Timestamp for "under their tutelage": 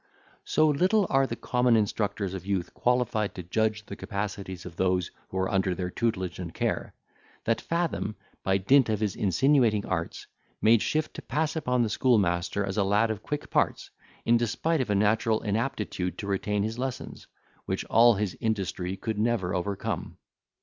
5.51-6.39